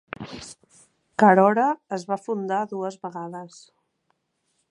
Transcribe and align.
Carora 1.23 1.65
es 1.99 2.07
va 2.13 2.19
fundar 2.23 2.63
dues 2.73 2.99
vegades. 3.07 3.63